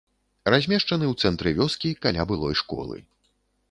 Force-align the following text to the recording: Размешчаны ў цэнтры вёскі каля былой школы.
Размешчаны 0.53 1.05
ў 1.09 1.13
цэнтры 1.27 1.55
вёскі 1.61 1.95
каля 2.07 2.29
былой 2.33 2.53
школы. 2.65 2.97